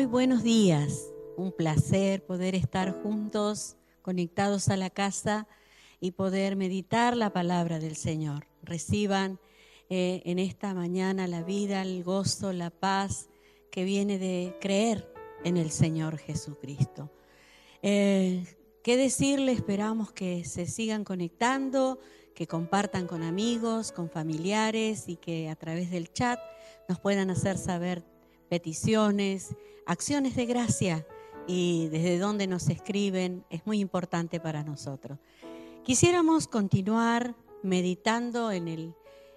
Muy 0.00 0.06
buenos 0.06 0.42
días. 0.42 1.12
Un 1.36 1.52
placer 1.52 2.24
poder 2.24 2.54
estar 2.54 3.02
juntos, 3.02 3.76
conectados 4.00 4.70
a 4.70 4.78
la 4.78 4.88
casa 4.88 5.46
y 6.00 6.12
poder 6.12 6.56
meditar 6.56 7.14
la 7.18 7.34
palabra 7.34 7.78
del 7.78 7.96
Señor. 7.96 8.46
Reciban 8.62 9.38
eh, 9.90 10.22
en 10.24 10.38
esta 10.38 10.72
mañana 10.72 11.26
la 11.26 11.42
vida, 11.42 11.82
el 11.82 12.02
gozo, 12.02 12.54
la 12.54 12.70
paz 12.70 13.28
que 13.70 13.84
viene 13.84 14.18
de 14.18 14.56
creer 14.58 15.12
en 15.44 15.58
el 15.58 15.70
Señor 15.70 16.16
Jesucristo. 16.16 17.10
Eh, 17.82 18.46
¿Qué 18.82 18.96
decirle? 18.96 19.52
Esperamos 19.52 20.12
que 20.12 20.46
se 20.46 20.64
sigan 20.64 21.04
conectando, 21.04 21.98
que 22.34 22.46
compartan 22.46 23.06
con 23.06 23.22
amigos, 23.22 23.92
con 23.92 24.08
familiares 24.08 25.10
y 25.10 25.16
que 25.16 25.50
a 25.50 25.56
través 25.56 25.90
del 25.90 26.10
chat 26.10 26.40
nos 26.88 26.98
puedan 26.98 27.28
hacer 27.28 27.58
saber 27.58 28.02
peticiones, 28.50 29.56
acciones 29.86 30.36
de 30.36 30.44
gracia 30.44 31.06
y 31.46 31.88
desde 31.88 32.18
dónde 32.18 32.46
nos 32.46 32.68
escriben 32.68 33.44
es 33.48 33.64
muy 33.64 33.80
importante 33.80 34.40
para 34.40 34.62
nosotros. 34.62 35.18
Quisiéramos 35.84 36.48
continuar 36.48 37.34
meditando 37.62 38.52
en 38.52 38.94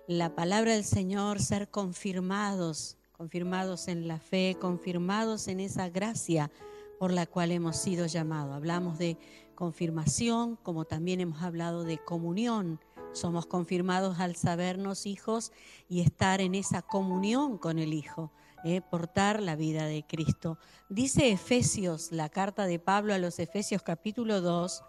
la 0.08 0.36
palabra 0.36 0.74
del 0.74 0.84
Señor, 0.84 1.40
ser 1.40 1.70
confirmados, 1.70 2.98
confirmados 3.16 3.88
en 3.88 4.08
la 4.08 4.20
fe, 4.20 4.58
confirmados 4.60 5.48
en 5.48 5.60
esa 5.62 5.90
gracia 5.90 6.52
por 7.00 7.12
la 7.12 7.26
cual 7.26 7.52
hemos 7.52 7.78
sido 7.78 8.06
llamados. 8.08 8.56
Hablamos 8.56 8.98
de 8.98 9.18
confirmación, 9.56 10.58
como 10.58 10.86
también 10.86 11.22
hemos 11.22 11.42
hablado 11.42 11.84
de 11.84 11.98
comunión. 11.98 12.80
Somos 13.14 13.46
confirmados 13.46 14.20
al 14.20 14.36
sabernos 14.36 15.06
hijos 15.06 15.52
y 15.88 16.02
estar 16.02 16.42
en 16.42 16.56
esa 16.56 16.82
comunión 16.82 17.58
con 17.58 17.78
el 17.78 17.94
Hijo, 17.94 18.32
eh, 18.64 18.82
portar 18.82 19.42
la 19.42 19.56
vida 19.56 19.86
de 19.86 20.06
Cristo. 20.08 20.58
Dice 20.90 21.32
Efesios, 21.32 22.12
la 22.12 22.30
carta 22.30 22.66
de 22.66 22.80
Pablo 22.80 23.14
a 23.14 23.18
los 23.18 23.40
Efesios 23.40 23.84
capítulo 23.84 24.42
2, 24.42 24.84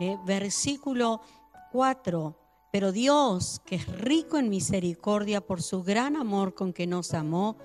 eh, 0.00 0.16
versículo 0.26 1.20
4. 1.70 2.38
Pero 2.72 2.90
Dios, 2.90 3.60
que 3.64 3.76
es 3.76 3.86
rico 3.86 4.38
en 4.38 4.48
misericordia 4.48 5.40
por 5.40 5.62
su 5.62 5.82
gran 5.82 6.16
amor 6.16 6.54
con 6.54 6.72
que 6.72 6.86
nos 6.86 7.14
amó, 7.14 7.58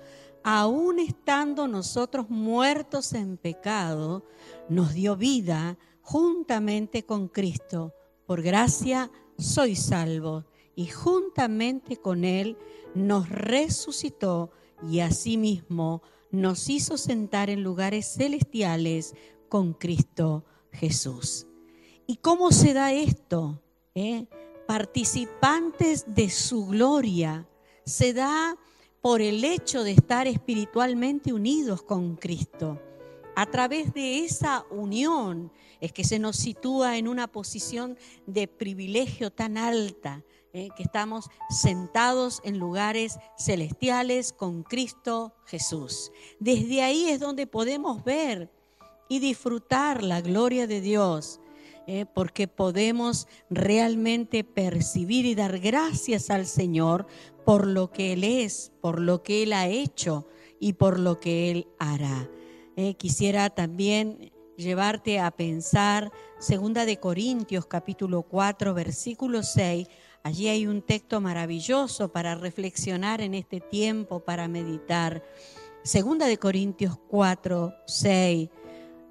aun 0.44 0.98
estando 0.98 1.66
nosotros 1.66 2.30
muertos 2.30 3.12
en 3.12 3.36
pecado, 3.36 4.24
nos 4.68 4.94
dio 4.94 5.16
vida 5.16 5.76
juntamente 6.02 7.04
con 7.04 7.28
Cristo. 7.28 7.94
Por 8.26 8.42
gracia 8.42 9.10
soy 9.38 9.76
salvo 9.76 10.44
y 10.76 10.86
juntamente 10.86 11.96
con 11.96 12.24
Él 12.24 12.56
nos 12.94 13.28
resucitó 13.28 14.50
y 14.86 15.00
asimismo 15.00 16.02
nos 16.30 16.68
hizo 16.68 16.98
sentar 16.98 17.50
en 17.50 17.62
lugares 17.62 18.14
celestiales 18.14 19.14
con 19.48 19.72
Cristo 19.72 20.44
Jesús. 20.72 21.46
¿Y 22.06 22.16
cómo 22.16 22.52
se 22.52 22.74
da 22.74 22.92
esto? 22.92 23.62
¿Eh? 23.94 24.26
Participantes 24.66 26.04
de 26.14 26.30
su 26.30 26.66
gloria. 26.66 27.48
Se 27.84 28.12
da 28.12 28.56
por 29.00 29.20
el 29.22 29.44
hecho 29.44 29.82
de 29.84 29.92
estar 29.92 30.26
espiritualmente 30.26 31.32
unidos 31.32 31.82
con 31.82 32.16
Cristo. 32.16 32.80
A 33.36 33.46
través 33.46 33.94
de 33.94 34.24
esa 34.24 34.66
unión 34.70 35.52
es 35.80 35.92
que 35.92 36.02
se 36.02 36.18
nos 36.18 36.36
sitúa 36.36 36.98
en 36.98 37.06
una 37.06 37.28
posición 37.28 37.96
de 38.26 38.48
privilegio 38.48 39.30
tan 39.30 39.56
alta, 39.56 40.24
¿eh? 40.52 40.68
que 40.76 40.82
estamos 40.82 41.30
sentados 41.50 42.40
en 42.44 42.58
lugares 42.58 43.18
celestiales 43.36 44.32
con 44.32 44.62
Cristo 44.62 45.34
Jesús. 45.46 46.12
Desde 46.40 46.82
ahí 46.82 47.08
es 47.08 47.20
donde 47.20 47.46
podemos 47.46 48.04
ver 48.04 48.50
y 49.08 49.20
disfrutar 49.20 50.02
la 50.02 50.20
gloria 50.20 50.66
de 50.66 50.80
Dios. 50.80 51.40
¿eh? 51.88 52.04
porque 52.04 52.46
podemos 52.46 53.26
realmente 53.48 54.44
percibir 54.44 55.24
y 55.24 55.34
dar 55.34 55.58
gracias 55.58 56.30
al 56.30 56.46
Señor 56.46 57.06
por 57.44 57.66
lo 57.66 57.90
que 57.90 58.12
Él 58.12 58.24
es, 58.24 58.72
por 58.82 59.00
lo 59.00 59.22
que 59.22 59.42
Él 59.42 59.54
ha 59.54 59.66
hecho 59.66 60.28
y 60.60 60.74
por 60.74 60.98
lo 60.98 61.18
que 61.18 61.50
Él 61.50 61.66
hará. 61.78 62.28
¿eh? 62.76 62.94
quisiera 62.94 63.48
también 63.50 64.30
llevarte 64.56 65.18
a 65.18 65.30
pensar 65.30 66.12
segunda 66.38 66.84
de 66.84 66.98
Corintios 66.98 67.66
capítulo 67.66 68.22
4 68.22 68.74
versículo 68.74 69.42
6 69.42 69.88
Allí 70.22 70.48
hay 70.48 70.66
un 70.66 70.82
texto 70.82 71.20
maravilloso 71.20 72.12
para 72.12 72.34
reflexionar 72.34 73.20
en 73.20 73.34
este 73.34 73.60
tiempo, 73.60 74.20
para 74.20 74.48
meditar. 74.48 75.22
Segunda 75.82 76.26
de 76.26 76.38
Corintios 76.38 76.98
4, 77.08 77.74
6. 77.86 78.48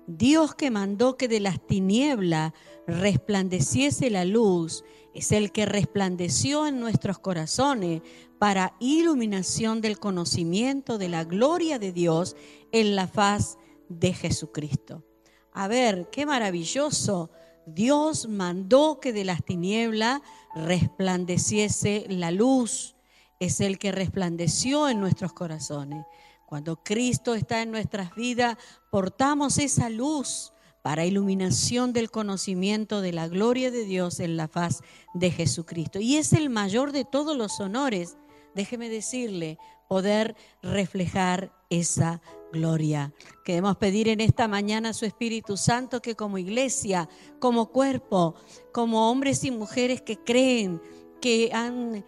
Dios 0.06 0.56
que 0.56 0.72
mandó 0.72 1.17
que 1.17 1.28
de 1.28 1.40
las 1.40 1.66
tinieblas 1.66 2.53
resplandeciese 2.88 4.09
la 4.09 4.25
luz, 4.25 4.84
es 5.13 5.31
el 5.31 5.51
que 5.51 5.66
resplandeció 5.66 6.67
en 6.67 6.79
nuestros 6.79 7.19
corazones 7.19 8.01
para 8.38 8.75
iluminación 8.79 9.81
del 9.81 10.00
conocimiento 10.00 10.97
de 10.97 11.09
la 11.09 11.23
gloria 11.23 11.79
de 11.79 11.91
Dios 11.91 12.35
en 12.72 12.96
la 12.96 13.07
faz 13.07 13.57
de 13.90 14.13
Jesucristo. 14.13 15.03
A 15.51 15.67
ver, 15.67 16.09
qué 16.12 16.25
maravilloso 16.25 17.31
Dios 17.67 18.29
mandó 18.29 19.00
que 19.01 19.11
de 19.11 19.25
las 19.25 19.44
tinieblas 19.44 20.22
resplandeciese 20.55 22.05
la 22.07 22.31
luz. 22.31 22.95
Es 23.39 23.59
el 23.59 23.78
que 23.78 23.91
resplandeció 23.91 24.88
en 24.88 25.01
nuestros 25.01 25.33
corazones. 25.33 26.05
Cuando 26.45 26.81
Cristo 26.81 27.35
está 27.35 27.61
en 27.61 27.72
nuestras 27.72 28.16
vidas, 28.16 28.57
portamos 28.89 29.57
esa 29.57 29.89
luz 29.89 30.53
para 30.81 31.05
iluminación 31.05 31.91
del 31.91 32.09
conocimiento 32.09 33.01
de 33.01 33.11
la 33.11 33.28
gloria 33.28 33.69
de 33.69 33.84
Dios 33.84 34.22
en 34.22 34.38
la 34.38 34.47
faz 34.47 34.81
de 35.13 35.29
Jesucristo. 35.29 35.99
Y 35.99 36.16
es 36.16 36.31
el 36.31 36.49
mayor 36.49 36.94
de 36.94 37.03
todos 37.03 37.35
los 37.35 37.59
honores, 37.59 38.16
déjeme 38.55 38.88
decirle, 38.88 39.57
poder 39.89 40.38
reflejar 40.61 41.51
esa 41.69 42.22
gloria. 42.51 43.13
Queremos 43.44 43.78
pedir 43.78 44.07
en 44.07 44.22
esta 44.22 44.47
mañana 44.47 44.89
a 44.89 44.94
su 44.94 45.05
Espíritu 45.05 45.57
Santo 45.57 46.01
que 46.01 46.16
como 46.16 46.38
iglesia, 46.38 47.09
como 47.39 47.72
cuerpo, 47.72 48.35
como 48.72 49.09
hombres 49.09 49.44
y 49.44 49.51
mujeres 49.51 50.01
que 50.01 50.17
creen, 50.17 50.81
que 51.22 51.51
han, 51.53 52.05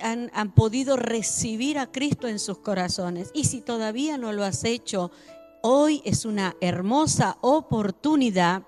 han, 0.00 0.30
han, 0.32 0.54
podido 0.54 0.96
recibir 0.96 1.78
a 1.78 1.92
Cristo 1.92 2.26
en 2.26 2.38
sus 2.38 2.58
corazones. 2.58 3.30
Y 3.34 3.44
si 3.44 3.60
todavía 3.60 4.16
no 4.16 4.32
lo 4.32 4.44
has 4.44 4.64
hecho, 4.64 5.10
hoy 5.62 6.00
es 6.04 6.24
una 6.24 6.56
hermosa 6.60 7.36
oportunidad. 7.42 8.62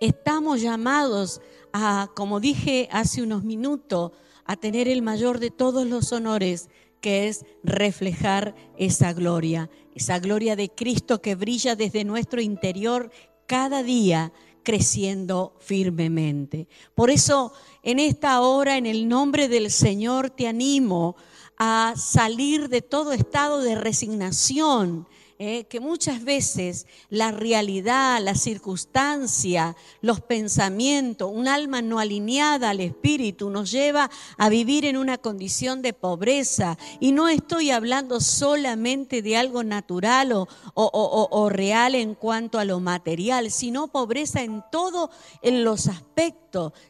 Estamos 0.00 0.62
llamados 0.62 1.40
a, 1.72 2.08
como 2.14 2.40
dije 2.40 2.88
hace 2.90 3.22
unos 3.22 3.44
minutos, 3.44 4.12
a 4.44 4.56
tener 4.56 4.88
el 4.88 5.02
mayor 5.02 5.40
de 5.40 5.50
todos 5.50 5.86
los 5.86 6.12
honores, 6.12 6.68
que 7.04 7.28
es 7.28 7.44
reflejar 7.62 8.54
esa 8.78 9.12
gloria, 9.12 9.68
esa 9.94 10.18
gloria 10.20 10.56
de 10.56 10.70
Cristo 10.70 11.20
que 11.20 11.34
brilla 11.34 11.76
desde 11.76 12.02
nuestro 12.02 12.40
interior 12.40 13.10
cada 13.46 13.82
día 13.82 14.32
creciendo 14.62 15.54
firmemente. 15.60 16.66
Por 16.94 17.10
eso, 17.10 17.52
en 17.82 17.98
esta 17.98 18.40
hora, 18.40 18.78
en 18.78 18.86
el 18.86 19.06
nombre 19.06 19.48
del 19.48 19.70
Señor, 19.70 20.30
te 20.30 20.48
animo 20.48 21.14
a 21.58 21.92
salir 21.94 22.70
de 22.70 22.80
todo 22.80 23.12
estado 23.12 23.60
de 23.60 23.74
resignación, 23.74 25.06
¿eh? 25.38 25.64
que 25.64 25.80
muchas 25.80 26.24
veces 26.24 26.86
la 27.10 27.32
realidad, 27.32 28.20
la 28.22 28.34
circunstancia, 28.34 29.76
los 30.00 30.20
pensamientos, 30.20 31.30
un 31.32 31.48
alma 31.48 31.82
no 31.82 31.98
alineada 31.98 32.70
al 32.70 32.80
espíritu 32.80 33.50
nos 33.50 33.70
lleva 33.70 34.10
a 34.38 34.48
vivir 34.48 34.84
en 34.84 34.96
una 34.96 35.18
condición 35.18 35.82
de 35.82 35.92
pobreza. 35.92 36.78
Y 37.00 37.12
no 37.12 37.28
estoy 37.28 37.70
hablando 37.70 38.20
solamente 38.20 39.22
de 39.22 39.36
algo 39.36 39.64
natural 39.64 40.32
o, 40.32 40.48
o 40.74 41.48
real 41.50 41.94
en 41.94 42.14
cuanto 42.14 42.58
a 42.58 42.64
lo 42.64 42.80
material, 42.80 43.50
sino 43.50 43.88
pobreza 43.88 44.42
en 44.42 44.62
todo 44.70 45.10
en 45.42 45.64
los 45.64 45.88
aspectos 45.88 46.43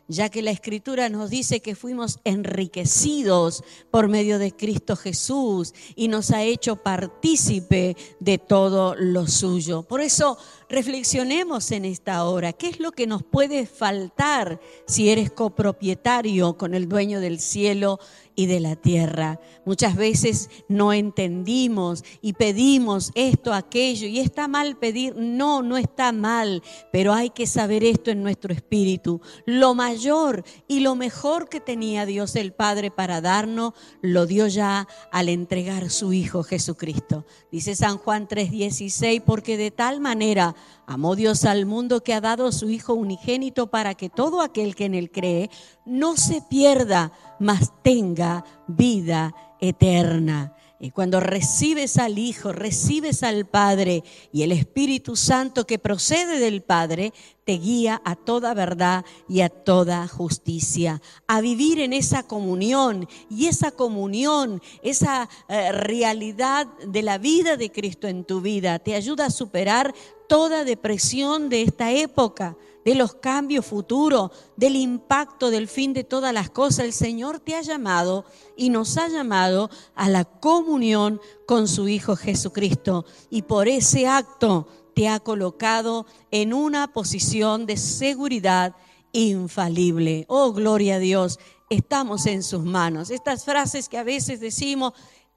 ya 0.09 0.29
que 0.29 0.43
la 0.43 0.51
Escritura 0.51 1.09
nos 1.09 1.31
dice 1.31 1.61
que 1.61 1.75
fuimos 1.75 2.19
enriquecidos 2.25 3.63
por 3.91 4.09
medio 4.09 4.39
de 4.39 4.55
Cristo 4.55 4.97
Jesús 4.97 5.75
y 5.95 6.09
nos 6.09 6.31
ha 6.31 6.43
hecho 6.43 6.77
partícipe 6.77 7.97
de 8.21 8.39
todo 8.39 8.95
lo 8.95 9.27
suyo. 9.27 9.83
Por 9.83 10.01
eso 10.01 10.39
Reflexionemos 10.75 11.71
en 11.71 11.85
esta 11.85 12.25
hora, 12.25 12.53
¿qué 12.53 12.67
es 12.67 12.81
lo 12.81 12.91
que 12.91 13.07
nos 13.07 13.23
puede 13.23 13.65
faltar 13.65 14.61
si 14.89 15.09
eres 15.09 15.31
copropietario 15.31 16.57
con 16.59 16.75
el 16.75 16.89
dueño 16.89 17.21
del 17.21 17.39
cielo 17.39 18.01
y 18.37 18.47
de 18.47 18.61
la 18.61 18.77
tierra. 18.77 19.41
Muchas 19.65 19.97
veces 19.97 20.51
no 20.69 20.93
entendimos 20.93 22.05
y 22.21 22.35
pedimos 22.35 23.13
esto, 23.15 23.53
aquello, 23.53 24.07
y 24.07 24.19
está 24.19 24.49
mal 24.49 24.77
pedir, 24.77 25.15
no, 25.17 25.63
no 25.63 25.77
está 25.77 26.13
mal, 26.13 26.63
pero 26.93 27.13
hay 27.13 27.31
que 27.31 27.47
saber 27.47 27.85
esto 27.85 28.11
en 28.11 28.23
nuestro 28.23 28.53
espíritu. 28.53 29.21
Lo 29.47 29.75
mayor 29.75 30.45
y 30.69 30.81
lo 30.81 30.95
mejor 30.95 31.49
que 31.49 31.61
tenía 31.61 32.07
Dios 32.07 32.37
el 32.37 32.53
Padre 32.53 32.91
para 32.91 33.21
darnos, 33.21 33.75
lo 34.03 34.27
dio 34.27 34.47
ya 34.49 34.89
al 35.13 35.29
entregar 35.29 35.91
su 35.91 36.13
Hijo 36.13 36.43
Jesucristo. 36.43 37.25
Dice 37.51 37.77
San 37.77 37.99
Juan 37.99 38.27
3:16, 38.29 39.23
porque 39.25 39.57
de 39.57 39.71
tal 39.71 40.01
manera 40.01 40.55
amó 40.87 41.17
Dios 41.17 41.45
al 41.45 41.67
mundo 41.67 42.03
que 42.03 42.15
ha 42.15 42.21
dado 42.21 42.53
su 42.53 42.71
Hijo 42.71 42.95
unigénito 42.95 43.69
para 43.69 43.95
que 43.95 44.09
todo 44.09 44.41
aquel 44.41 44.75
que 44.75 44.87
en 44.87 44.95
él 44.95 45.11
cree 45.11 45.51
no 45.85 46.17
se 46.17 46.43
pierda, 46.43 47.13
mas 47.39 47.73
tenga 47.83 48.45
vida 48.67 49.35
eterna. 49.61 50.55
Y 50.85 50.91
cuando 50.91 51.19
recibes 51.19 51.97
al 51.97 52.19
Hijo, 52.19 52.53
recibes 52.53 53.23
al 53.23 53.47
Padre 53.47 54.05
y 54.35 54.43
el 54.43 54.53
Espíritu 54.53 55.17
Santo 55.17 55.67
que 55.67 55.79
procede 55.79 56.39
del 56.39 56.61
Padre, 56.61 57.15
te 57.45 57.53
guía 57.53 58.03
a 58.05 58.17
toda 58.17 58.53
verdad 58.53 59.03
y 59.27 59.41
a 59.41 59.49
toda 59.49 60.07
justicia, 60.09 61.01
a 61.27 61.41
vivir 61.41 61.81
en 61.81 61.95
esa 61.95 62.25
comunión 62.25 63.09
y 63.31 63.47
esa 63.47 63.71
comunión, 63.71 64.61
esa 64.83 65.31
eh, 65.49 65.73
realidad 65.73 66.67
de 66.87 67.03
la 67.03 67.17
vida 67.17 67.57
de 67.57 67.73
Cristo 67.73 68.07
en 68.07 68.25
tu 68.25 68.43
vida, 68.43 68.79
te 68.79 68.95
ayuda 68.95 69.25
a 69.25 69.31
superar 69.31 69.95
toda 70.29 70.65
depresión 70.65 71.49
de 71.49 71.63
esta 71.63 71.93
época 71.93 72.59
de 72.85 72.95
los 72.95 73.15
cambios 73.15 73.67
futuros, 73.67 74.31
del 74.57 74.77
impacto 74.77 75.51
del 75.51 75.69
fin 75.69 75.93
de 75.93 76.05
todas 76.05 76.33
las 76.33 76.51
cosas. 76.51 76.85
El 76.85 76.93
Señor 76.93 77.41
te 77.41 77.55
ha 77.55 77.63
llamado 77.63 78.25
y 78.57 78.71
nos 78.71 78.97
ha 78.99 79.09
llamado 79.09 79.71
a 79.95 80.09
la 80.09 80.25
comunión 80.25 81.21
con 81.47 81.69
su 81.69 81.89
Hijo 81.89 82.17
Jesucristo. 82.17 83.05
Y 83.31 83.43
por 83.43 83.69
ese 83.69 84.07
acto 84.07 84.69
te 84.95 85.09
ha 85.09 85.21
colocado 85.21 86.07
en 86.31 86.53
una 86.53 86.93
posición 86.93 87.67
de 87.67 87.77
seguridad 87.77 88.75
infalible. 89.13 90.25
Oh, 90.29 90.53
gloria 90.53 90.97
a 90.97 90.99
Dios, 90.99 91.39
estamos 91.71 92.27
en 92.27 92.43
sus 92.43 92.65
manos. 92.65 93.11
Estas 93.11 93.45
frases 93.45 93.89
que 93.89 93.99
a 93.99 94.03
veces 94.05 94.41
decimos 94.41 94.93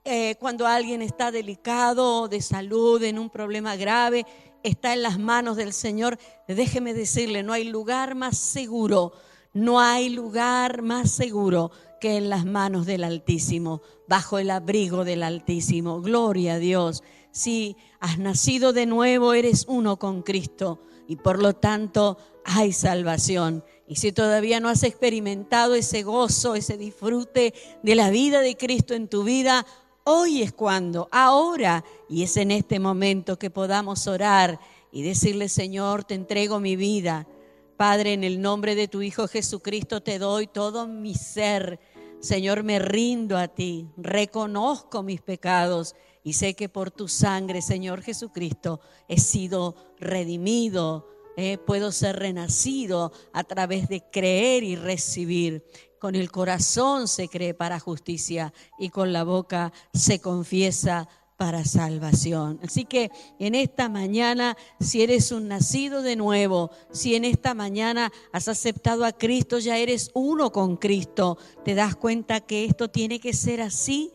eh, 0.10 0.36
cuando 0.40 0.66
alguien 0.66 1.02
está 1.02 1.32
delicado 1.32 2.30
de 2.30 2.42
salud, 2.42 3.04
en 3.04 3.20
un 3.20 3.30
problema 3.30 3.76
grave, 3.76 4.26
está 4.64 4.94
en 4.94 5.04
las 5.04 5.20
manos 5.20 5.58
del 5.58 5.74
Señor, 5.74 6.18
déjeme 6.48 6.94
decirle, 6.94 7.44
no 7.44 7.54
hay 7.54 7.64
lugar 7.64 8.16
más 8.16 8.38
seguro, 8.38 9.14
no 9.54 9.80
hay 9.80 10.10
lugar 10.10 10.82
más 10.82 11.12
seguro 11.12 11.72
que 12.00 12.18
en 12.18 12.30
las 12.30 12.46
manos 12.46 12.86
del 12.86 13.04
Altísimo, 13.04 13.82
bajo 14.08 14.40
el 14.40 14.52
abrigo 14.52 15.04
del 15.04 15.24
Altísimo. 15.24 16.02
Gloria 16.02 16.56
a 16.56 16.60
Dios. 16.60 17.04
Si 17.32 17.76
has 18.00 18.20
nacido 18.20 18.74
de 18.74 18.86
nuevo, 18.86 19.34
eres 19.34 19.66
uno 19.68 19.98
con 19.98 20.22
Cristo 20.22 20.82
y 21.08 21.16
por 21.16 21.42
lo 21.42 21.54
tanto 21.54 22.18
hay 22.44 22.72
salvación. 22.74 23.64
Y 23.88 23.96
si 23.96 24.12
todavía 24.12 24.60
no 24.60 24.70
has 24.70 24.84
experimentado 24.84 25.76
ese 25.76 26.04
gozo, 26.04 26.56
ese 26.56 26.78
disfrute 26.78 27.54
de 27.84 27.96
la 27.96 28.10
vida 28.10 28.42
de 28.42 28.58
Cristo 28.58 28.94
en 28.94 29.08
tu 29.08 29.24
vida, 29.24 29.66
Hoy 30.10 30.42
es 30.42 30.54
cuando, 30.54 31.10
ahora, 31.12 31.84
y 32.08 32.24
es 32.24 32.38
en 32.38 32.50
este 32.52 32.80
momento 32.80 33.38
que 33.38 33.50
podamos 33.50 34.08
orar 34.08 34.58
y 34.90 35.02
decirle, 35.02 35.50
Señor, 35.50 36.06
te 36.06 36.14
entrego 36.14 36.62
mi 36.62 36.78
vida. 36.78 37.28
Padre, 37.76 38.14
en 38.14 38.24
el 38.24 38.40
nombre 38.40 38.76
de 38.76 38.88
tu 38.88 39.02
Hijo 39.02 39.28
Jesucristo 39.28 40.02
te 40.02 40.18
doy 40.18 40.48
todo 40.48 40.88
mi 40.88 41.14
ser. 41.14 41.82
Señor, 42.22 42.64
me 42.64 42.80
rindo 42.80 43.38
a 43.38 43.50
ti, 43.50 43.90
reconozco 43.98 45.04
mis 45.04 45.20
pecados 45.20 45.94
y 46.24 46.32
sé 46.34 46.54
que 46.54 46.70
por 46.70 46.90
tu 46.90 47.10
sangre, 47.10 47.62
Señor 47.62 48.02
Jesucristo, 48.02 48.80
he 49.10 49.20
sido 49.20 49.76
redimido, 50.00 51.06
eh, 51.36 51.58
puedo 51.58 51.92
ser 51.92 52.16
renacido 52.16 53.12
a 53.34 53.44
través 53.44 53.90
de 53.90 54.02
creer 54.10 54.64
y 54.64 54.78
recibir. 54.78 55.66
Con 56.00 56.16
el 56.16 56.32
corazón 56.32 57.08
se 57.08 57.28
cree 57.28 57.54
para 57.54 57.80
justicia 57.80 58.54
y 58.78 58.90
con 58.90 59.14
la 59.14 59.24
boca 59.24 59.74
se 59.94 60.20
confiesa 60.20 61.08
para 61.38 61.64
salvación. 61.66 62.60
Así 62.64 62.86
que 62.86 63.12
en 63.40 63.56
esta 63.56 63.90
mañana, 63.90 64.58
si 64.80 65.04
eres 65.04 65.32
un 65.32 65.48
nacido 65.48 66.02
de 66.02 66.16
nuevo, 66.16 66.72
si 66.92 67.16
en 67.16 67.26
esta 67.26 67.54
mañana 67.54 68.12
has 68.34 68.48
aceptado 68.48 69.06
a 69.06 69.12
Cristo, 69.12 69.60
ya 69.60 69.78
eres 69.78 70.12
uno 70.16 70.52
con 70.52 70.78
Cristo, 70.78 71.38
te 71.64 71.76
das 71.76 71.96
cuenta 71.96 72.42
que 72.42 72.66
esto 72.66 72.90
tiene 72.90 73.20
que 73.20 73.34
ser 73.34 73.62
así, 73.62 74.12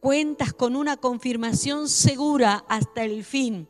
cuentas 0.00 0.52
con 0.52 0.76
una 0.76 0.96
confirmación 0.96 1.88
segura 1.88 2.64
hasta 2.68 3.04
el 3.04 3.24
fin. 3.24 3.68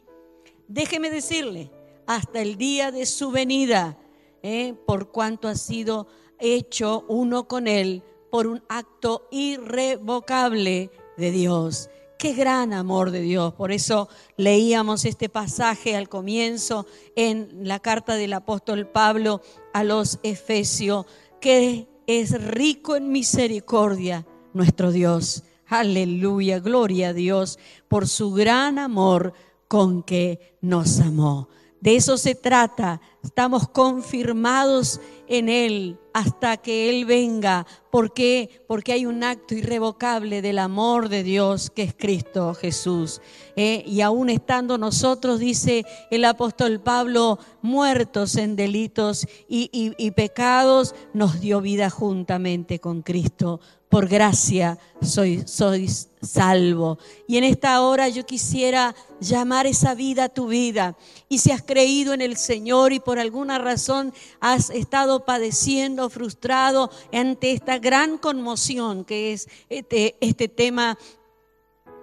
Déjeme 0.66 1.10
decirle, 1.10 1.70
hasta 2.06 2.40
el 2.40 2.56
día 2.56 2.90
de 2.90 3.04
su 3.04 3.30
venida, 3.30 3.98
¿eh? 4.42 4.74
por 4.86 5.10
cuanto 5.10 5.48
ha 5.48 5.54
sido 5.54 6.06
hecho 6.40 7.04
uno 7.08 7.48
con 7.48 7.66
Él 7.66 8.02
por 8.30 8.46
un 8.46 8.62
acto 8.68 9.28
irrevocable 9.30 10.90
de 11.16 11.30
Dios. 11.30 11.90
Qué 12.18 12.32
gran 12.32 12.72
amor 12.72 13.10
de 13.10 13.20
Dios. 13.20 13.52
Por 13.54 13.72
eso 13.72 14.08
leíamos 14.36 15.04
este 15.04 15.28
pasaje 15.28 15.96
al 15.96 16.08
comienzo 16.08 16.86
en 17.14 17.48
la 17.62 17.78
carta 17.78 18.14
del 18.14 18.32
apóstol 18.32 18.86
Pablo 18.86 19.42
a 19.74 19.84
los 19.84 20.18
Efesios, 20.22 21.06
que 21.40 21.88
es 22.06 22.42
rico 22.42 22.96
en 22.96 23.12
misericordia 23.12 24.26
nuestro 24.54 24.92
Dios. 24.92 25.44
Aleluya, 25.66 26.60
gloria 26.60 27.08
a 27.08 27.12
Dios 27.12 27.58
por 27.88 28.08
su 28.08 28.32
gran 28.32 28.78
amor 28.78 29.34
con 29.68 30.02
que 30.02 30.56
nos 30.60 31.00
amó. 31.00 31.48
De 31.80 31.96
eso 31.96 32.16
se 32.16 32.34
trata. 32.34 33.00
Estamos 33.22 33.68
confirmados 33.68 35.00
en 35.28 35.48
Él 35.48 35.98
hasta 36.14 36.56
que 36.56 36.88
Él 36.88 37.04
venga. 37.04 37.66
¿Por 37.90 38.14
qué? 38.14 38.64
Porque 38.66 38.92
hay 38.92 39.04
un 39.04 39.22
acto 39.22 39.54
irrevocable 39.54 40.40
del 40.40 40.58
amor 40.58 41.08
de 41.08 41.22
Dios 41.22 41.70
que 41.70 41.82
es 41.82 41.94
Cristo 41.94 42.54
Jesús. 42.54 43.20
Eh, 43.56 43.84
y 43.86 44.00
aún 44.00 44.30
estando 44.30 44.78
nosotros, 44.78 45.38
dice 45.38 45.84
el 46.10 46.24
apóstol 46.24 46.80
Pablo, 46.80 47.38
muertos 47.60 48.36
en 48.36 48.56
delitos 48.56 49.26
y, 49.48 49.68
y 49.72 50.10
pecados, 50.12 50.94
nos 51.12 51.40
dio 51.40 51.60
vida 51.60 51.90
juntamente 51.90 52.78
con 52.78 53.02
Cristo 53.02 53.60
por 53.88 54.08
gracia 54.08 54.78
sois, 55.00 55.50
sois 55.50 56.08
salvo. 56.20 56.98
Y 57.26 57.36
en 57.36 57.44
esta 57.44 57.80
hora 57.82 58.08
yo 58.08 58.26
quisiera 58.26 58.94
llamar 59.20 59.66
esa 59.66 59.94
vida 59.94 60.24
a 60.24 60.28
tu 60.28 60.48
vida. 60.48 60.96
Y 61.28 61.38
si 61.38 61.52
has 61.52 61.62
creído 61.62 62.12
en 62.12 62.20
el 62.20 62.36
Señor 62.36 62.92
y 62.92 63.00
por 63.00 63.18
alguna 63.18 63.58
razón 63.58 64.12
has 64.40 64.70
estado 64.70 65.24
padeciendo, 65.24 66.10
frustrado 66.10 66.90
ante 67.12 67.52
esta 67.52 67.78
gran 67.78 68.18
conmoción 68.18 69.04
que 69.04 69.32
es 69.32 69.48
este, 69.68 70.16
este 70.20 70.48
tema 70.48 70.98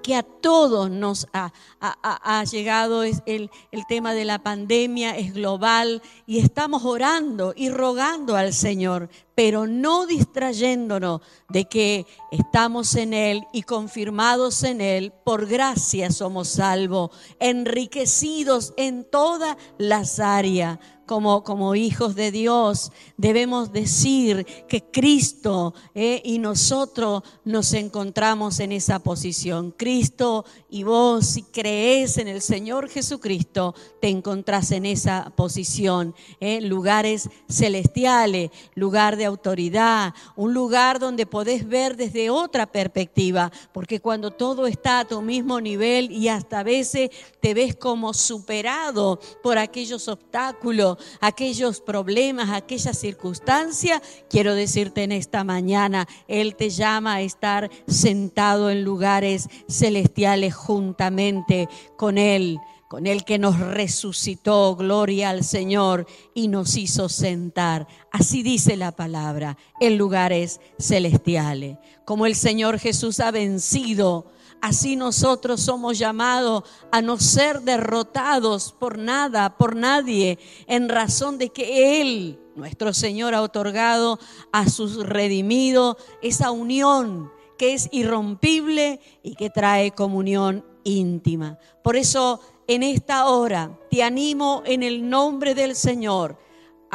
que 0.03 0.15
a 0.15 0.22
todos 0.22 0.91
nos 0.91 1.27
ha, 1.33 2.43
llegado 2.43 3.03
es 3.03 3.24
el, 3.25 3.50
el, 3.72 3.88
tema 3.88 4.13
de 4.13 4.25
la 4.25 4.43
pandemia, 4.43 5.17
es 5.17 5.33
global 5.33 6.01
y 6.27 6.39
estamos 6.39 6.83
orando 6.86 7.53
y 7.55 7.69
rogando 7.69 8.36
al 8.36 8.53
Señor, 8.53 9.10
pero 9.33 9.65
no 9.65 10.05
distrayéndonos 10.05 11.22
de 11.50 11.65
que 11.65 12.05
estamos 12.31 12.95
en 12.95 13.13
Él 13.13 13.43
y 13.53 13.63
confirmados 13.63 14.63
en 14.63 14.81
Él, 14.81 15.13
por 15.24 15.48
gracia 15.48 16.12
somos 16.12 16.50
salvos, 16.50 17.10
enriquecidos 17.39 18.74
en 18.77 19.05
todas 19.10 19.57
las 19.77 20.19
áreas 20.19 20.77
como, 21.05 21.43
como 21.43 21.75
hijos 21.75 22.15
de 22.15 22.31
Dios, 22.31 22.91
debemos 23.17 23.72
decir 23.72 24.45
que 24.67 24.81
Cristo 24.81 25.74
eh, 25.95 26.22
y 26.24 26.39
nosotros 26.39 27.24
nos 27.43 27.74
encontramos 27.74 28.60
en 28.60 28.72
esa 28.72 29.00
posición. 29.00 29.72
Cristo 29.72 30.45
y 30.69 30.83
vos, 30.83 31.25
si 31.25 31.43
crees 31.43 32.17
en 32.17 32.27
el 32.27 32.41
Señor 32.41 32.89
Jesucristo, 32.89 33.75
te 34.01 34.10
encontrás 34.10 34.72
en 34.72 34.86
esa 34.86 35.31
posición. 35.36 36.15
Eh, 36.39 36.62
lugares 36.62 37.29
celestiales, 37.50 38.51
lugar 38.75 39.17
de 39.17 39.25
autoridad, 39.25 40.13
un 40.36 40.53
lugar 40.53 41.00
donde 41.00 41.25
podés 41.25 41.67
ver 41.67 41.95
desde 41.95 42.29
otra 42.29 42.65
perspectiva, 42.65 43.51
porque 43.74 44.00
cuando 44.00 44.31
todo 44.31 44.67
está 44.67 45.00
a 45.00 45.05
tu 45.05 45.22
mismo 45.22 45.60
nivel 45.60 46.12
y 46.12 46.27
hasta 46.27 46.60
a 46.60 46.63
veces 46.63 47.10
te 47.41 47.53
ves 47.53 47.75
como 47.75 48.13
superado 48.13 49.19
por 49.41 49.57
aquellos 49.57 50.07
obstáculos, 50.07 50.98
aquellos 51.19 51.81
problemas, 51.81 52.50
aquellas 52.50 52.98
circunstancias, 52.98 54.01
quiero 54.29 54.55
decirte 54.55 55.03
en 55.03 55.12
esta 55.12 55.43
mañana, 55.43 56.07
Él 56.27 56.55
te 56.55 56.69
llama 56.69 57.15
a 57.15 57.22
estar 57.22 57.69
sentado 57.88 58.69
en 58.69 58.83
lugares 58.83 59.50
celestiales 59.67 60.53
juntamente 60.55 61.67
con 61.98 62.17
Él 62.17 62.60
con 62.93 63.07
el 63.07 63.25
que 63.25 63.39
nos 63.39 63.60
resucitó, 63.60 64.75
gloria 64.75 65.31
al 65.31 65.43
Señor, 65.43 66.05
y 66.36 66.48
nos 66.48 66.77
hizo 66.77 67.10
sentar. 67.10 67.88
Así 68.12 68.43
dice 68.43 68.77
la 68.77 68.91
palabra, 68.91 69.57
en 69.79 69.98
lugares 69.98 70.62
celestiales. 70.77 71.79
Como 72.05 72.27
el 72.27 72.36
Señor 72.36 72.77
Jesús 72.77 73.19
ha 73.19 73.31
vencido, 73.31 74.27
así 74.63 74.96
nosotros 74.96 75.60
somos 75.60 76.00
llamados 76.00 76.63
a 76.89 77.01
no 77.01 77.20
ser 77.20 77.63
derrotados 77.63 78.72
por 78.72 78.98
nada, 78.98 79.58
por 79.58 79.75
nadie, 79.75 80.39
en 80.67 80.88
razón 80.88 81.38
de 81.38 81.50
que 81.50 82.00
Él, 82.00 82.39
nuestro 82.55 82.93
Señor, 82.93 83.36
ha 83.36 83.41
otorgado 83.41 84.20
a 84.53 84.70
sus 84.70 85.05
redimidos 85.05 85.98
esa 86.22 86.51
unión 86.51 87.29
que 87.58 87.74
es 87.74 87.89
irrompible 87.91 89.01
y 89.22 89.36
que 89.36 89.50
trae 89.50 89.91
comunión 89.91 90.65
íntima. 90.86 91.60
Por 91.84 91.98
eso 91.98 92.39
en 92.65 92.84
esta 92.84 93.25
hora 93.25 93.77
te 93.91 94.01
animo 94.01 94.63
en 94.65 94.82
el 94.82 95.10
nombre 95.10 95.55
del 95.55 95.75
Señor 95.75 96.38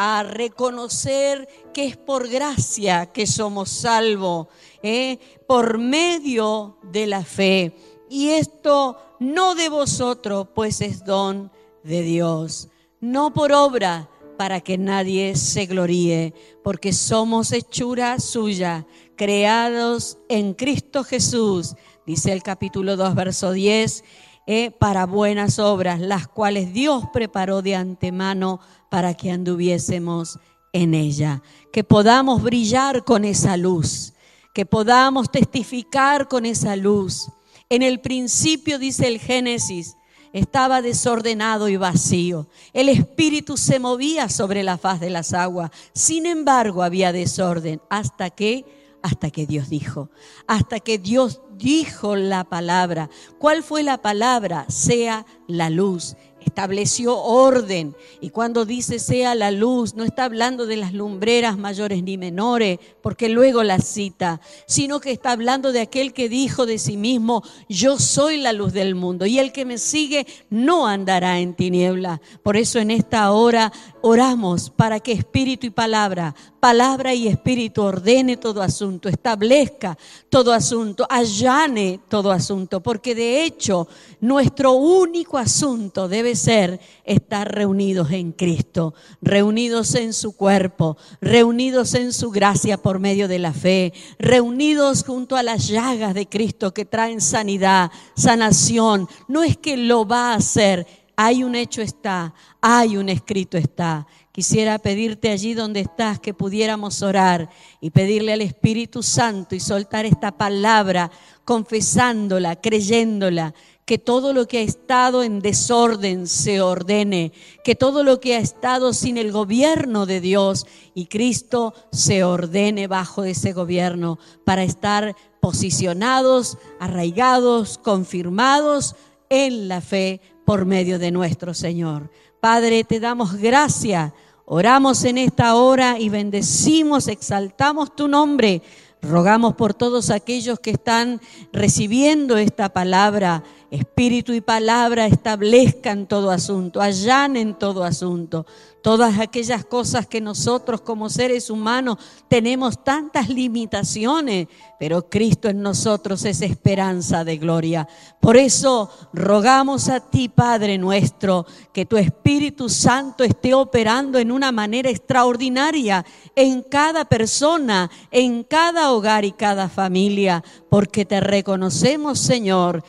a 0.00 0.22
reconocer 0.22 1.48
que 1.74 1.84
es 1.84 1.96
por 1.96 2.28
gracia 2.28 3.06
que 3.06 3.26
somos 3.26 3.68
salvos, 3.68 4.46
¿eh? 4.80 5.18
por 5.48 5.78
medio 5.78 6.78
de 6.84 7.08
la 7.08 7.24
fe. 7.24 7.74
Y 8.08 8.28
esto 8.28 8.96
no 9.18 9.56
de 9.56 9.68
vosotros, 9.68 10.46
pues 10.54 10.82
es 10.82 11.04
don 11.04 11.50
de 11.82 12.02
Dios, 12.02 12.68
no 13.00 13.34
por 13.34 13.50
obra 13.50 14.08
para 14.36 14.60
que 14.60 14.78
nadie 14.78 15.34
se 15.34 15.66
gloríe, 15.66 16.32
porque 16.62 16.92
somos 16.92 17.50
hechura 17.50 18.20
suya, 18.20 18.86
creados 19.16 20.18
en 20.28 20.54
Cristo 20.54 21.02
Jesús, 21.02 21.74
dice 22.06 22.30
el 22.30 22.44
capítulo 22.44 22.96
2, 22.96 23.16
verso 23.16 23.50
10 23.50 24.04
eh, 24.50 24.70
para 24.70 25.04
buenas 25.04 25.58
obras, 25.58 26.00
las 26.00 26.26
cuales 26.26 26.72
Dios 26.72 27.04
preparó 27.12 27.60
de 27.60 27.76
antemano 27.76 28.60
para 28.90 29.14
que 29.14 29.30
anduviésemos 29.30 30.38
en 30.72 30.94
ella. 30.94 31.42
Que 31.72 31.84
podamos 31.84 32.42
brillar 32.42 33.04
con 33.04 33.24
esa 33.24 33.56
luz, 33.56 34.14
que 34.54 34.66
podamos 34.66 35.30
testificar 35.30 36.28
con 36.28 36.46
esa 36.46 36.76
luz. 36.76 37.28
En 37.68 37.82
el 37.82 38.00
principio, 38.00 38.78
dice 38.78 39.06
el 39.06 39.18
Génesis, 39.18 39.96
estaba 40.32 40.82
desordenado 40.82 41.68
y 41.68 41.76
vacío. 41.76 42.48
El 42.72 42.88
espíritu 42.88 43.56
se 43.56 43.78
movía 43.78 44.28
sobre 44.28 44.62
la 44.62 44.78
faz 44.78 45.00
de 45.00 45.10
las 45.10 45.32
aguas. 45.32 45.70
Sin 45.92 46.26
embargo, 46.26 46.82
había 46.82 47.12
desorden 47.12 47.80
hasta 47.90 48.30
que 48.30 48.64
hasta 49.00 49.30
que 49.30 49.46
Dios 49.46 49.68
dijo, 49.68 50.10
hasta 50.46 50.80
que 50.80 50.98
Dios 50.98 51.40
dijo 51.56 52.16
la 52.16 52.44
palabra. 52.44 53.08
¿Cuál 53.38 53.62
fue 53.62 53.82
la 53.82 53.98
palabra? 53.98 54.66
Sea 54.68 55.24
la 55.46 55.70
luz 55.70 56.16
estableció 56.44 57.16
orden. 57.18 57.94
Y 58.20 58.30
cuando 58.30 58.64
dice 58.64 58.98
sea 58.98 59.34
la 59.34 59.50
luz, 59.50 59.94
no 59.94 60.04
está 60.04 60.24
hablando 60.24 60.66
de 60.66 60.76
las 60.76 60.92
lumbreras 60.92 61.58
mayores 61.58 62.02
ni 62.02 62.16
menores, 62.16 62.78
porque 63.02 63.28
luego 63.28 63.62
la 63.62 63.78
cita, 63.78 64.40
sino 64.66 65.00
que 65.00 65.12
está 65.12 65.32
hablando 65.32 65.72
de 65.72 65.80
aquel 65.80 66.12
que 66.12 66.28
dijo 66.28 66.66
de 66.66 66.78
sí 66.78 66.96
mismo, 66.96 67.42
yo 67.68 67.98
soy 67.98 68.38
la 68.38 68.52
luz 68.52 68.72
del 68.72 68.94
mundo, 68.94 69.26
y 69.26 69.38
el 69.38 69.52
que 69.52 69.64
me 69.64 69.78
sigue 69.78 70.26
no 70.50 70.86
andará 70.86 71.40
en 71.40 71.54
tiniebla. 71.54 72.20
Por 72.42 72.56
eso 72.56 72.78
en 72.78 72.90
esta 72.90 73.30
hora 73.32 73.72
oramos 74.02 74.70
para 74.70 75.00
que 75.00 75.12
espíritu 75.12 75.66
y 75.66 75.70
palabra, 75.70 76.34
palabra 76.60 77.14
y 77.14 77.28
espíritu 77.28 77.82
ordene 77.82 78.36
todo 78.36 78.62
asunto, 78.62 79.08
establezca 79.08 79.96
todo 80.28 80.52
asunto, 80.52 81.06
allane 81.08 82.00
todo 82.08 82.30
asunto, 82.30 82.82
porque 82.82 83.14
de 83.14 83.44
hecho 83.44 83.88
nuestro 84.20 84.72
único 84.72 85.38
asunto 85.38 86.08
debe 86.08 86.34
ser 86.34 86.80
estar 87.04 87.52
reunidos 87.52 88.10
en 88.10 88.32
Cristo, 88.32 88.94
reunidos 89.22 89.94
en 89.94 90.12
su 90.12 90.36
cuerpo, 90.36 90.96
reunidos 91.20 91.94
en 91.94 92.12
su 92.12 92.30
gracia 92.30 92.78
por 92.78 92.98
medio 92.98 93.28
de 93.28 93.38
la 93.38 93.52
fe, 93.52 93.92
reunidos 94.18 95.04
junto 95.04 95.36
a 95.36 95.42
las 95.42 95.68
llagas 95.68 96.14
de 96.14 96.28
Cristo 96.28 96.74
que 96.74 96.84
traen 96.84 97.20
sanidad, 97.20 97.90
sanación. 98.16 99.08
No 99.28 99.42
es 99.42 99.56
que 99.56 99.76
lo 99.76 100.06
va 100.06 100.32
a 100.32 100.36
hacer, 100.36 100.86
hay 101.20 101.42
un 101.42 101.56
hecho 101.56 101.82
está, 101.82 102.32
hay 102.60 102.96
un 102.96 103.08
escrito 103.08 103.58
está. 103.58 104.06
Quisiera 104.30 104.78
pedirte 104.78 105.30
allí 105.30 105.52
donde 105.52 105.80
estás 105.80 106.20
que 106.20 106.32
pudiéramos 106.32 107.02
orar 107.02 107.50
y 107.80 107.90
pedirle 107.90 108.34
al 108.34 108.40
Espíritu 108.40 109.02
Santo 109.02 109.56
y 109.56 109.60
soltar 109.60 110.06
esta 110.06 110.38
palabra, 110.38 111.10
confesándola, 111.44 112.54
creyéndola, 112.60 113.52
que 113.84 113.98
todo 113.98 114.32
lo 114.32 114.46
que 114.46 114.58
ha 114.58 114.60
estado 114.60 115.24
en 115.24 115.40
desorden 115.40 116.28
se 116.28 116.60
ordene, 116.60 117.32
que 117.64 117.74
todo 117.74 118.04
lo 118.04 118.20
que 118.20 118.36
ha 118.36 118.38
estado 118.38 118.92
sin 118.92 119.18
el 119.18 119.32
gobierno 119.32 120.06
de 120.06 120.20
Dios 120.20 120.68
y 120.94 121.06
Cristo 121.06 121.74
se 121.90 122.22
ordene 122.22 122.86
bajo 122.86 123.24
ese 123.24 123.52
gobierno 123.52 124.20
para 124.44 124.62
estar 124.62 125.16
posicionados, 125.40 126.58
arraigados, 126.78 127.76
confirmados 127.78 128.94
en 129.30 129.66
la 129.66 129.80
fe 129.80 130.20
por 130.48 130.64
medio 130.64 130.98
de 130.98 131.10
nuestro 131.10 131.52
Señor. 131.52 132.10
Padre, 132.40 132.82
te 132.82 133.00
damos 133.00 133.34
gracias. 133.34 134.14
Oramos 134.46 135.04
en 135.04 135.18
esta 135.18 135.54
hora 135.56 135.98
y 135.98 136.08
bendecimos, 136.08 137.06
exaltamos 137.06 137.94
tu 137.94 138.08
nombre. 138.08 138.62
Rogamos 139.02 139.56
por 139.56 139.74
todos 139.74 140.08
aquellos 140.08 140.58
que 140.58 140.70
están 140.70 141.20
recibiendo 141.52 142.38
esta 142.38 142.70
palabra 142.70 143.44
espíritu 143.70 144.32
y 144.32 144.40
palabra 144.40 145.06
establezcan 145.06 146.06
todo 146.06 146.30
asunto, 146.30 146.80
allanen 146.80 147.54
todo 147.54 147.84
asunto. 147.84 148.46
Todas 148.80 149.18
aquellas 149.18 149.64
cosas 149.64 150.06
que 150.06 150.20
nosotros 150.20 150.80
como 150.80 151.10
seres 151.10 151.50
humanos 151.50 151.98
tenemos 152.28 152.84
tantas 152.84 153.28
limitaciones, 153.28 154.46
pero 154.78 155.10
Cristo 155.10 155.48
en 155.48 155.60
nosotros 155.60 156.24
es 156.24 156.40
esperanza 156.42 157.24
de 157.24 157.38
gloria. 157.38 157.88
Por 158.20 158.36
eso 158.36 158.88
rogamos 159.12 159.88
a 159.88 159.98
ti, 159.98 160.28
Padre 160.28 160.78
nuestro, 160.78 161.44
que 161.72 161.86
tu 161.86 161.96
Espíritu 161.96 162.68
Santo 162.68 163.24
esté 163.24 163.52
operando 163.52 164.18
en 164.18 164.30
una 164.30 164.52
manera 164.52 164.88
extraordinaria 164.88 166.06
en 166.36 166.62
cada 166.62 167.04
persona, 167.04 167.90
en 168.12 168.44
cada 168.44 168.92
hogar 168.92 169.24
y 169.24 169.32
cada 169.32 169.68
familia, 169.68 170.44
porque 170.70 171.04
te 171.04 171.20
reconocemos, 171.20 172.20
Señor, 172.20 172.84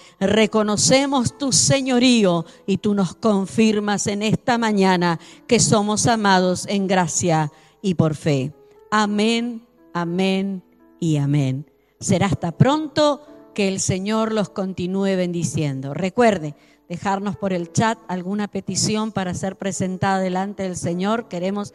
reconocemos 0.70 1.36
tu 1.36 1.52
señorío 1.52 2.46
y 2.68 2.78
tú 2.78 2.94
nos 2.94 3.16
confirmas 3.16 4.06
en 4.06 4.22
esta 4.22 4.60
mañana 4.60 5.20
que 5.48 5.60
somos 5.60 6.06
amados 6.06 6.68
en 6.68 6.86
gracia 6.86 7.52
y 7.82 7.96
por 7.96 8.14
fe. 8.14 8.54
Amén, 8.92 9.66
amén 9.96 10.62
y 11.00 11.18
amén. 11.18 11.66
Será 12.00 12.28
hasta 12.28 12.52
pronto 12.52 13.26
que 13.56 13.68
el 13.68 13.80
Señor 13.80 14.32
los 14.32 14.50
continúe 14.50 15.16
bendiciendo. 15.16 15.96
Recuerde 15.96 16.54
dejarnos 16.88 17.36
por 17.36 17.52
el 17.52 17.74
chat 17.74 17.98
alguna 18.08 18.48
petición 18.48 19.12
para 19.12 19.34
ser 19.34 19.56
presentada 19.56 20.20
delante 20.20 20.62
del 20.62 20.78
Señor. 20.78 21.30
Queremos 21.30 21.74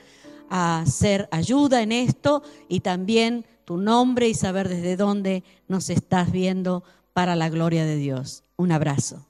hacer 0.51 1.29
ayuda 1.33 1.83
en 1.83 1.91
esto 1.91 2.45
y 2.69 2.79
también 2.79 3.45
tu 3.65 3.77
nombre 3.77 4.29
y 4.29 4.35
saber 4.35 4.69
desde 4.69 4.97
dónde 4.97 5.43
nos 5.67 5.91
estás 5.91 6.31
viendo 6.31 6.85
para 7.14 7.37
la 7.37 7.49
gloria 7.49 7.87
de 7.87 7.97
Dios. 7.97 8.44
Un 8.56 8.73
abrazo. 8.73 9.25